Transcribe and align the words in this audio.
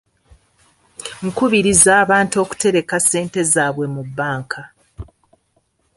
Nkubiriza 1.27 1.91
abantu 2.03 2.35
okutereka 2.43 2.95
ssente 3.03 3.39
zaabwe 3.53 3.85
mu 3.93 4.01
bbanka. 4.07 4.61